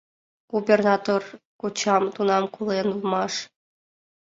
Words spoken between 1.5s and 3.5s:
«кочам» тунам колен улмаш.